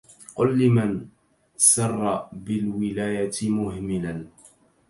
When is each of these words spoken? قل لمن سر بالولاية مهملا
قل 0.35 0.59
لمن 0.59 1.07
سر 1.57 2.27
بالولاية 2.33 3.49
مهملا 3.49 4.27